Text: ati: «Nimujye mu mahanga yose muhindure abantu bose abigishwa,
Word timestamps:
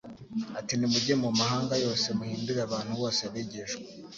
ati: 0.59 0.73
«Nimujye 0.75 1.13
mu 1.23 1.29
mahanga 1.39 1.73
yose 1.85 2.07
muhindure 2.17 2.59
abantu 2.67 2.91
bose 3.01 3.19
abigishwa, 3.29 3.83